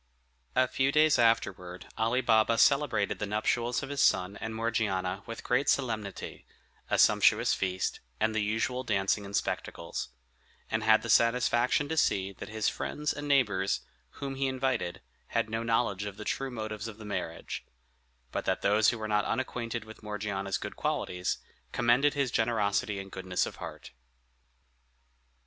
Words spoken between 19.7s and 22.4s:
with Morgiana's good qualities, commended his